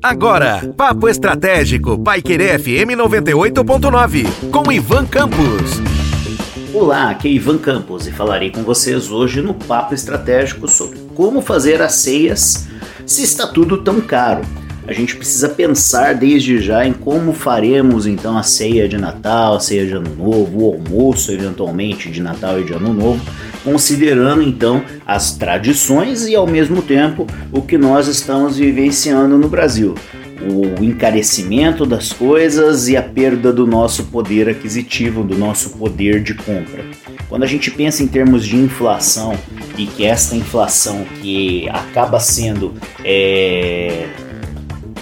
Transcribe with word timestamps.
Agora, 0.00 0.72
Papo 0.76 1.08
Estratégico, 1.08 1.98
Paiquerê 1.98 2.56
FM 2.56 2.94
98.9, 2.96 4.50
com 4.50 4.70
Ivan 4.70 5.04
Campos. 5.06 5.80
Olá, 6.72 7.10
aqui 7.10 7.26
é 7.26 7.32
Ivan 7.32 7.58
Campos 7.58 8.06
e 8.06 8.12
falarei 8.12 8.50
com 8.50 8.62
vocês 8.62 9.10
hoje 9.10 9.42
no 9.42 9.54
Papo 9.54 9.92
Estratégico 9.92 10.68
sobre 10.68 11.00
como 11.16 11.42
fazer 11.42 11.82
as 11.82 11.94
ceias 11.94 12.68
se 13.04 13.24
está 13.24 13.46
tudo 13.48 13.82
tão 13.82 14.00
caro. 14.00 14.42
A 14.86 14.92
gente 14.92 15.16
precisa 15.16 15.48
pensar 15.48 16.14
desde 16.14 16.60
já 16.60 16.84
em 16.84 16.92
como 16.92 17.32
faremos 17.32 18.04
então 18.04 18.36
a 18.36 18.42
ceia 18.42 18.88
de 18.88 18.98
Natal, 18.98 19.54
a 19.54 19.60
ceia 19.60 19.86
de 19.86 19.92
Ano 19.92 20.14
Novo, 20.16 20.58
o 20.58 20.72
almoço 20.74 21.30
eventualmente 21.30 22.10
de 22.10 22.20
Natal 22.20 22.60
e 22.60 22.64
de 22.64 22.72
Ano 22.72 22.92
Novo, 22.92 23.20
considerando 23.62 24.42
então 24.42 24.82
as 25.06 25.36
tradições 25.36 26.26
e 26.26 26.34
ao 26.34 26.48
mesmo 26.48 26.82
tempo 26.82 27.26
o 27.52 27.62
que 27.62 27.78
nós 27.78 28.08
estamos 28.08 28.56
vivenciando 28.56 29.38
no 29.38 29.48
Brasil. 29.48 29.94
O 30.40 30.82
encarecimento 30.82 31.86
das 31.86 32.12
coisas 32.12 32.88
e 32.88 32.96
a 32.96 33.02
perda 33.02 33.52
do 33.52 33.64
nosso 33.64 34.06
poder 34.06 34.48
aquisitivo, 34.48 35.22
do 35.22 35.38
nosso 35.38 35.70
poder 35.78 36.20
de 36.20 36.34
compra. 36.34 36.84
Quando 37.28 37.44
a 37.44 37.46
gente 37.46 37.70
pensa 37.70 38.02
em 38.02 38.08
termos 38.08 38.44
de 38.44 38.56
inflação 38.56 39.38
e 39.78 39.86
que 39.86 40.04
esta 40.04 40.34
inflação 40.34 41.04
que 41.20 41.68
acaba 41.70 42.18
sendo 42.18 42.74
é, 43.04 44.08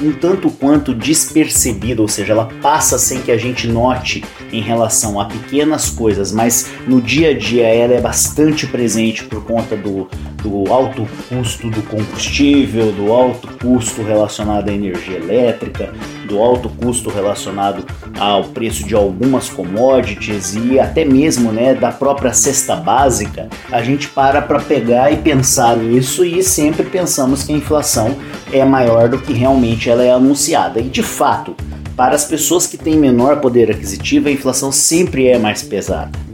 um 0.00 0.12
tanto 0.12 0.50
quanto 0.50 0.94
despercebida, 0.94 2.00
ou 2.00 2.08
seja, 2.08 2.32
ela 2.32 2.48
passa 2.62 2.98
sem 2.98 3.20
que 3.20 3.30
a 3.30 3.36
gente 3.36 3.66
note 3.66 4.24
em 4.52 4.60
relação 4.60 5.20
a 5.20 5.26
pequenas 5.26 5.90
coisas, 5.90 6.32
mas 6.32 6.70
no 6.86 7.00
dia 7.00 7.30
a 7.30 7.38
dia 7.38 7.66
ela 7.66 7.94
é 7.94 8.00
bastante 8.00 8.66
presente 8.66 9.24
por 9.24 9.44
conta 9.44 9.76
do, 9.76 10.08
do 10.42 10.72
alto 10.72 11.06
custo 11.28 11.70
do 11.70 11.82
combustível, 11.82 12.92
do 12.92 13.12
alto 13.12 13.48
custo 13.58 14.02
relacionado 14.02 14.68
à 14.68 14.72
energia 14.72 15.16
elétrica, 15.16 15.92
do 16.30 16.40
alto 16.40 16.68
custo 16.68 17.10
relacionado 17.10 17.84
ao 18.18 18.44
preço 18.44 18.86
de 18.86 18.94
algumas 18.94 19.50
commodities 19.50 20.54
e 20.54 20.78
até 20.78 21.04
mesmo 21.04 21.52
né, 21.52 21.74
da 21.74 21.90
própria 21.90 22.32
cesta 22.32 22.76
básica, 22.76 23.48
a 23.70 23.82
gente 23.82 24.08
para 24.08 24.40
para 24.40 24.60
pegar 24.60 25.12
e 25.12 25.16
pensar 25.16 25.76
nisso 25.76 26.24
e 26.24 26.42
sempre 26.42 26.84
pensamos 26.84 27.42
que 27.42 27.52
a 27.52 27.56
inflação 27.56 28.16
é 28.52 28.64
maior 28.64 29.08
do 29.08 29.18
que 29.18 29.32
realmente 29.32 29.90
ela 29.90 30.04
é 30.04 30.12
anunciada. 30.12 30.80
E 30.80 30.84
de 30.84 31.02
fato, 31.02 31.54
para 31.96 32.14
as 32.14 32.24
pessoas 32.24 32.66
que 32.66 32.78
têm 32.78 32.96
menor 32.96 33.40
poder 33.40 33.70
aquisitivo, 33.70 34.28
a 34.28 34.32
inflação 34.32 34.70
sempre 34.70 35.26
é 35.26 35.38
mais 35.38 35.62
pesada. 35.62 36.29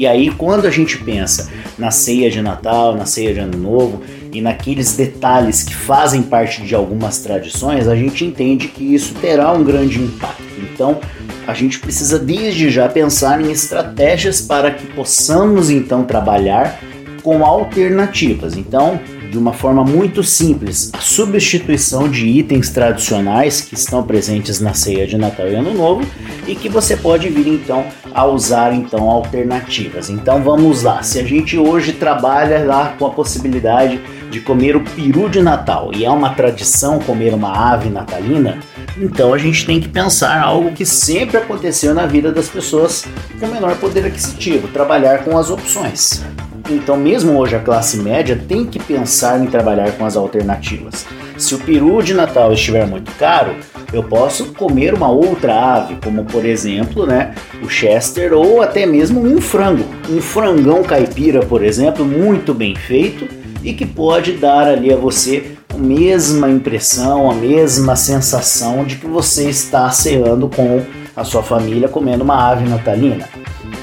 E 0.00 0.06
aí, 0.06 0.30
quando 0.30 0.66
a 0.66 0.70
gente 0.70 0.96
pensa 0.96 1.50
na 1.78 1.90
ceia 1.90 2.30
de 2.30 2.40
Natal, 2.40 2.96
na 2.96 3.04
ceia 3.04 3.34
de 3.34 3.40
Ano 3.40 3.58
Novo 3.58 4.00
e 4.32 4.40
naqueles 4.40 4.96
detalhes 4.96 5.62
que 5.62 5.74
fazem 5.74 6.22
parte 6.22 6.62
de 6.62 6.74
algumas 6.74 7.18
tradições, 7.18 7.86
a 7.86 7.94
gente 7.94 8.24
entende 8.24 8.68
que 8.68 8.94
isso 8.94 9.12
terá 9.20 9.52
um 9.52 9.62
grande 9.62 10.00
impacto. 10.00 10.42
Então, 10.72 10.98
a 11.46 11.52
gente 11.52 11.78
precisa 11.78 12.18
desde 12.18 12.70
já 12.70 12.88
pensar 12.88 13.42
em 13.42 13.52
estratégias 13.52 14.40
para 14.40 14.70
que 14.70 14.86
possamos 14.86 15.68
então 15.68 16.02
trabalhar 16.02 16.80
com 17.22 17.44
alternativas. 17.44 18.56
Então, 18.56 18.98
de 19.30 19.38
uma 19.38 19.52
forma 19.52 19.84
muito 19.84 20.24
simples, 20.24 20.90
a 20.92 20.98
substituição 20.98 22.08
de 22.08 22.26
itens 22.26 22.70
tradicionais 22.70 23.60
que 23.60 23.74
estão 23.74 24.02
presentes 24.02 24.60
na 24.60 24.74
ceia 24.74 25.06
de 25.06 25.16
Natal 25.16 25.46
e 25.46 25.54
Ano 25.54 25.72
Novo 25.72 26.04
e 26.48 26.56
que 26.56 26.68
você 26.68 26.96
pode 26.96 27.28
vir 27.28 27.46
então 27.46 27.86
a 28.12 28.26
usar 28.26 28.72
então 28.74 29.08
alternativas. 29.08 30.10
Então 30.10 30.42
vamos 30.42 30.82
lá, 30.82 31.02
se 31.02 31.20
a 31.20 31.22
gente 31.22 31.56
hoje 31.56 31.92
trabalha 31.92 32.64
lá 32.64 32.94
com 32.98 33.06
a 33.06 33.10
possibilidade 33.10 34.00
de 34.30 34.40
comer 34.40 34.76
o 34.76 34.80
peru 34.80 35.28
de 35.28 35.40
Natal 35.40 35.90
e 35.94 36.04
é 36.04 36.10
uma 36.10 36.30
tradição 36.30 36.98
comer 36.98 37.32
uma 37.32 37.72
ave 37.72 37.88
natalina, 37.88 38.58
então 38.98 39.32
a 39.32 39.38
gente 39.38 39.64
tem 39.64 39.80
que 39.80 39.88
pensar 39.88 40.40
algo 40.42 40.72
que 40.72 40.84
sempre 40.84 41.36
aconteceu 41.36 41.94
na 41.94 42.06
vida 42.06 42.32
das 42.32 42.48
pessoas 42.48 43.04
com 43.38 43.46
menor 43.46 43.76
poder 43.76 44.06
aquisitivo, 44.06 44.68
trabalhar 44.68 45.24
com 45.24 45.38
as 45.38 45.50
opções. 45.50 46.24
Então, 46.70 46.96
mesmo 46.96 47.36
hoje, 47.36 47.56
a 47.56 47.58
classe 47.58 47.96
média 47.96 48.40
tem 48.48 48.64
que 48.64 48.78
pensar 48.78 49.42
em 49.42 49.46
trabalhar 49.46 49.90
com 49.92 50.06
as 50.06 50.16
alternativas. 50.16 51.04
Se 51.36 51.52
o 51.52 51.58
peru 51.58 52.00
de 52.00 52.14
Natal 52.14 52.52
estiver 52.52 52.86
muito 52.86 53.10
caro, 53.18 53.56
eu 53.92 54.04
posso 54.04 54.52
comer 54.52 54.94
uma 54.94 55.10
outra 55.10 55.74
ave, 55.74 55.96
como 55.96 56.24
por 56.24 56.44
exemplo, 56.44 57.06
né, 57.06 57.34
o 57.60 57.68
Chester 57.68 58.32
ou 58.32 58.62
até 58.62 58.86
mesmo 58.86 59.20
um 59.20 59.40
frango. 59.40 59.84
Um 60.08 60.20
frangão 60.20 60.84
caipira, 60.84 61.40
por 61.40 61.64
exemplo, 61.64 62.04
muito 62.04 62.54
bem 62.54 62.76
feito 62.76 63.26
e 63.64 63.72
que 63.72 63.84
pode 63.84 64.34
dar 64.34 64.68
ali 64.68 64.92
a 64.92 64.96
você 64.96 65.56
a 65.74 65.76
mesma 65.76 66.48
impressão, 66.48 67.28
a 67.28 67.34
mesma 67.34 67.96
sensação 67.96 68.84
de 68.84 68.94
que 68.96 69.06
você 69.06 69.48
está 69.48 69.90
ceando 69.90 70.48
com 70.48 70.82
a 71.16 71.24
sua 71.24 71.42
família 71.42 71.88
comendo 71.88 72.22
uma 72.22 72.50
ave 72.50 72.68
natalina. 72.68 73.28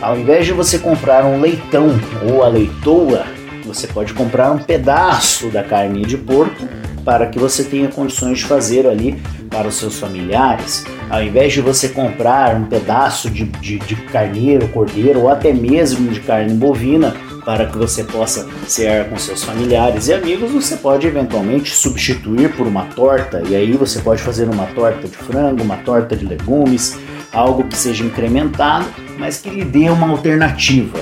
Ao 0.00 0.18
invés 0.18 0.46
de 0.46 0.52
você 0.52 0.78
comprar 0.78 1.24
um 1.24 1.40
leitão 1.40 1.88
ou 2.30 2.42
a 2.42 2.48
leitoa, 2.48 3.24
você 3.64 3.86
pode 3.86 4.12
comprar 4.12 4.50
um 4.52 4.58
pedaço 4.58 5.48
da 5.48 5.62
carne 5.62 6.04
de 6.04 6.18
porco 6.18 6.68
para 7.04 7.26
que 7.26 7.38
você 7.38 7.64
tenha 7.64 7.88
condições 7.88 8.38
de 8.38 8.44
fazer 8.44 8.86
ali 8.86 9.20
para 9.50 9.68
os 9.68 9.76
seus 9.76 9.98
familiares. 9.98 10.84
Ao 11.08 11.22
invés 11.22 11.52
de 11.52 11.60
você 11.60 11.88
comprar 11.88 12.56
um 12.56 12.64
pedaço 12.64 13.30
de, 13.30 13.44
de, 13.44 13.78
de 13.78 13.96
carneiro, 13.96 14.68
cordeiro 14.68 15.20
ou 15.20 15.28
até 15.28 15.52
mesmo 15.52 16.10
de 16.10 16.20
carne 16.20 16.54
bovina 16.54 17.14
para 17.44 17.66
que 17.66 17.76
você 17.76 18.02
possa 18.02 18.48
cear 18.66 19.08
com 19.08 19.18
seus 19.18 19.44
familiares 19.44 20.08
e 20.08 20.14
amigos, 20.14 20.50
você 20.50 20.76
pode 20.76 21.06
eventualmente 21.06 21.74
substituir 21.74 22.50
por 22.56 22.66
uma 22.66 22.86
torta 22.86 23.42
e 23.46 23.54
aí 23.54 23.72
você 23.72 24.00
pode 24.00 24.22
fazer 24.22 24.48
uma 24.48 24.64
torta 24.66 25.06
de 25.06 25.16
frango, 25.16 25.62
uma 25.62 25.76
torta 25.76 26.16
de 26.16 26.24
legumes, 26.24 26.98
algo 27.30 27.64
que 27.64 27.76
seja 27.76 28.02
incrementado, 28.02 28.86
mas 29.18 29.38
que 29.38 29.50
lhe 29.50 29.64
dê 29.64 29.88
uma 29.90 30.08
alternativa. 30.08 30.98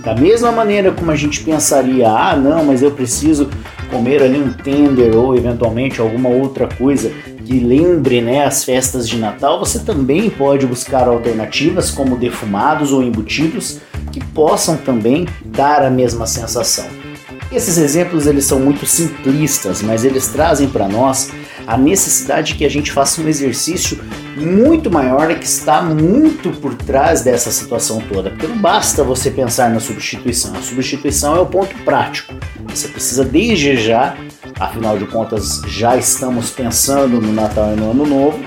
Da 0.00 0.14
mesma 0.14 0.52
maneira 0.52 0.92
como 0.92 1.10
a 1.10 1.16
gente 1.16 1.42
pensaria, 1.42 2.08
ah, 2.08 2.36
não, 2.36 2.64
mas 2.64 2.82
eu 2.82 2.92
preciso 2.92 3.50
comer 3.90 4.22
ali 4.22 4.38
um 4.38 4.52
tender 4.52 5.16
ou 5.16 5.36
eventualmente 5.36 6.00
alguma 6.00 6.28
outra 6.28 6.68
coisa 6.68 7.10
que 7.44 7.60
lembre 7.60 8.20
né, 8.20 8.44
as 8.44 8.64
festas 8.64 9.08
de 9.08 9.18
Natal, 9.18 9.58
você 9.58 9.78
também 9.78 10.28
pode 10.28 10.66
buscar 10.66 11.06
alternativas 11.06 11.90
como 11.90 12.16
defumados 12.16 12.92
ou 12.92 13.02
embutidos 13.02 13.78
que 14.12 14.24
possam 14.24 14.76
também 14.76 15.26
dar 15.44 15.82
a 15.82 15.90
mesma 15.90 16.26
sensação. 16.26 17.05
Esses 17.50 17.78
exemplos 17.78 18.26
eles 18.26 18.44
são 18.44 18.58
muito 18.58 18.84
simplistas, 18.86 19.80
mas 19.80 20.04
eles 20.04 20.26
trazem 20.28 20.68
para 20.68 20.88
nós 20.88 21.30
a 21.66 21.76
necessidade 21.76 22.54
que 22.54 22.64
a 22.64 22.68
gente 22.68 22.92
faça 22.92 23.20
um 23.20 23.28
exercício 23.28 23.98
muito 24.36 24.90
maior 24.90 25.34
que 25.34 25.46
está 25.46 25.80
muito 25.80 26.50
por 26.50 26.74
trás 26.74 27.22
dessa 27.22 27.50
situação 27.50 28.00
toda. 28.12 28.30
Porque 28.30 28.46
não 28.46 28.58
basta 28.58 29.02
você 29.02 29.30
pensar 29.30 29.70
na 29.70 29.80
substituição, 29.80 30.54
a 30.56 30.62
substituição 30.62 31.36
é 31.36 31.40
o 31.40 31.46
ponto 31.46 31.74
prático. 31.84 32.34
Você 32.68 32.88
precisa 32.88 33.24
desde 33.24 33.76
já, 33.76 34.16
afinal 34.58 34.98
de 34.98 35.06
contas, 35.06 35.62
já 35.66 35.96
estamos 35.96 36.50
pensando 36.50 37.20
no 37.20 37.32
Natal 37.32 37.72
e 37.72 37.76
no 37.76 37.92
Ano 37.92 38.06
Novo, 38.06 38.38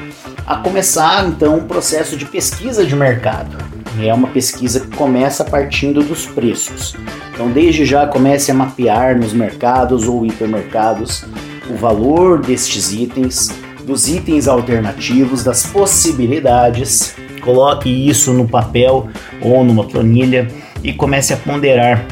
a 0.45 0.57
começar 0.57 1.27
então 1.27 1.57
um 1.57 1.67
processo 1.67 2.15
de 2.15 2.25
pesquisa 2.25 2.85
de 2.85 2.95
mercado. 2.95 3.78
É 4.01 4.13
uma 4.13 4.27
pesquisa 4.27 4.79
que 4.79 4.95
começa 4.95 5.43
partindo 5.43 6.01
dos 6.01 6.25
preços. 6.25 6.95
Então, 7.33 7.51
desde 7.51 7.85
já 7.85 8.07
comece 8.07 8.51
a 8.51 8.53
mapear 8.53 9.17
nos 9.17 9.33
mercados 9.33 10.07
ou 10.07 10.25
hipermercados 10.25 11.25
o 11.69 11.75
valor 11.75 12.41
destes 12.41 12.91
itens, 12.91 13.49
dos 13.85 14.07
itens 14.07 14.47
alternativos, 14.47 15.43
das 15.43 15.65
possibilidades. 15.65 17.15
Coloque 17.41 17.89
isso 17.89 18.33
no 18.33 18.47
papel 18.47 19.07
ou 19.41 19.63
numa 19.63 19.83
planilha 19.83 20.47
e 20.83 20.93
comece 20.93 21.33
a 21.33 21.37
ponderar 21.37 22.05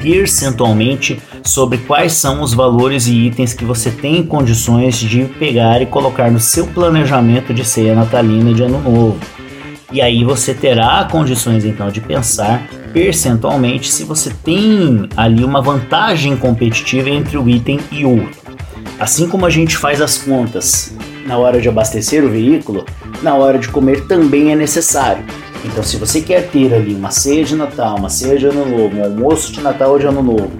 percentualmente 0.00 1.20
sobre 1.42 1.78
quais 1.78 2.12
são 2.12 2.42
os 2.42 2.54
valores 2.54 3.06
e 3.06 3.26
itens 3.26 3.54
que 3.54 3.64
você 3.64 3.90
tem 3.90 4.24
condições 4.24 4.98
de 4.98 5.24
pegar 5.38 5.80
e 5.80 5.86
colocar 5.86 6.30
no 6.30 6.40
seu 6.40 6.66
planejamento 6.66 7.52
de 7.52 7.64
ceia 7.64 7.94
natalina 7.94 8.52
de 8.52 8.62
ano 8.62 8.80
novo. 8.80 9.39
E 9.92 10.00
aí 10.00 10.22
você 10.22 10.54
terá 10.54 11.06
condições 11.10 11.64
então 11.64 11.88
de 11.88 12.00
pensar 12.00 12.66
percentualmente 12.92 13.90
se 13.90 14.04
você 14.04 14.30
tem 14.44 15.08
ali 15.16 15.44
uma 15.44 15.60
vantagem 15.60 16.36
competitiva 16.36 17.10
entre 17.10 17.36
o 17.36 17.48
item 17.48 17.80
e 17.90 18.04
outro. 18.04 18.40
Assim 18.98 19.28
como 19.28 19.46
a 19.46 19.50
gente 19.50 19.76
faz 19.76 20.00
as 20.00 20.18
contas 20.18 20.94
na 21.26 21.38
hora 21.38 21.60
de 21.60 21.68
abastecer 21.68 22.24
o 22.24 22.30
veículo, 22.30 22.84
na 23.22 23.34
hora 23.34 23.58
de 23.58 23.68
comer 23.68 24.06
também 24.06 24.52
é 24.52 24.56
necessário. 24.56 25.24
Então, 25.64 25.82
se 25.82 25.96
você 25.96 26.20
quer 26.20 26.48
ter 26.48 26.72
ali 26.72 26.94
uma 26.94 27.10
ceia 27.10 27.44
de 27.44 27.54
Natal, 27.54 27.96
uma 27.96 28.08
ceia 28.08 28.38
de 28.38 28.46
Ano 28.46 28.64
Novo, 28.64 28.96
um 28.96 29.04
almoço 29.04 29.52
de 29.52 29.60
Natal 29.60 29.90
ou 29.92 29.98
de 29.98 30.06
Ano 30.06 30.22
Novo, 30.22 30.50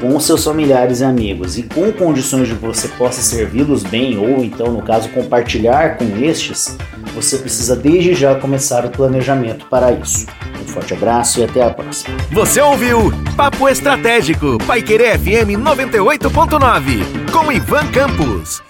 com 0.00 0.18
seus 0.20 0.44
familiares 0.44 1.00
e 1.00 1.04
amigos 1.04 1.56
e 1.56 1.62
com 1.62 1.90
condições 1.92 2.48
de 2.48 2.54
você 2.54 2.88
possa 2.88 3.22
servi-los 3.22 3.82
bem 3.82 4.18
ou 4.18 4.44
então, 4.44 4.72
no 4.72 4.82
caso, 4.82 5.08
compartilhar 5.10 5.96
com 5.96 6.04
estes, 6.22 6.76
você 7.14 7.38
precisa 7.38 7.76
desde 7.76 8.14
já 8.14 8.34
começar 8.34 8.84
o 8.84 8.90
planejamento 8.90 9.66
para 9.66 9.92
isso. 9.92 10.26
Um 10.60 10.66
forte 10.66 10.94
abraço 10.94 11.40
e 11.40 11.44
até 11.44 11.62
a 11.62 11.70
próxima. 11.70 12.16
Você 12.30 12.60
ouviu 12.60 13.12
Papo 13.36 13.68
Estratégico, 13.68 14.58
Paiquerê 14.66 15.18
FM 15.18 15.58
98.9, 15.58 17.30
com 17.30 17.52
Ivan 17.52 17.86
Campos. 17.88 18.62